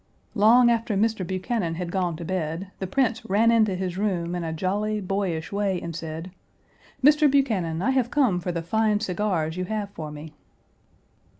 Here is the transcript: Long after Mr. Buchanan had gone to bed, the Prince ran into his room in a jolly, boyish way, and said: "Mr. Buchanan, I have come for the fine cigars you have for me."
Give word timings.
Long 0.33 0.71
after 0.71 0.95
Mr. 0.97 1.27
Buchanan 1.27 1.75
had 1.75 1.91
gone 1.91 2.15
to 2.15 2.25
bed, 2.25 2.69
the 2.79 2.87
Prince 2.87 3.23
ran 3.23 3.51
into 3.51 3.75
his 3.75 3.99
room 3.99 4.33
in 4.33 4.43
a 4.43 4.51
jolly, 4.51 4.99
boyish 4.99 5.51
way, 5.51 5.79
and 5.79 5.95
said: 5.95 6.31
"Mr. 7.03 7.29
Buchanan, 7.29 7.83
I 7.83 7.91
have 7.91 8.09
come 8.09 8.39
for 8.39 8.51
the 8.51 8.63
fine 8.63 8.99
cigars 8.99 9.57
you 9.57 9.65
have 9.65 9.91
for 9.91 10.09
me." 10.09 10.33